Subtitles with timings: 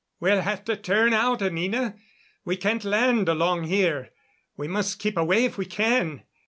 [0.19, 1.95] "We'll have to turn out, Anina.
[2.43, 4.09] We can't land along here.
[4.57, 6.23] We must keep away if we can."